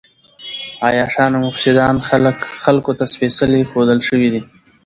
عياشان 0.87 1.29
او 1.35 1.41
مفسدان 1.49 1.95
خلکو 2.63 2.91
ته 2.99 3.05
سپېڅلي 3.13 3.61
ښودل 3.69 3.99
شوي 4.07 4.27
دي. 4.33 4.41